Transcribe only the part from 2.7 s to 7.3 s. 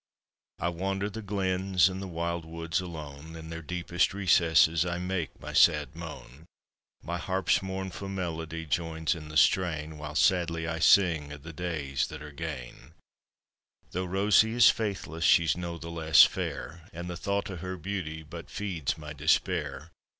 alone, In their deepest recesses I make my sad moan: My